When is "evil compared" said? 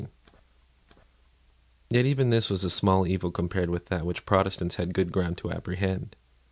3.05-3.69